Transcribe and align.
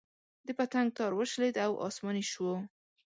د 0.47 0.47
پتنګ 0.57 0.87
تار 0.97 1.11
وشلېد 1.15 1.55
او 1.65 1.71
اسماني 1.87 2.23
شو. 2.31 2.49